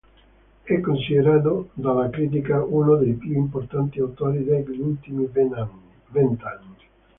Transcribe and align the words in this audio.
È 0.63 0.79
considerato 0.79 1.69
dalla 1.73 2.09
critica 2.09 2.63
uno 2.63 2.95
dei 2.95 3.13
più 3.13 3.33
importanti 3.35 3.99
autori 3.99 4.43
degli 4.43 4.79
ultimi 4.79 5.27
vent'anni. 5.27 6.75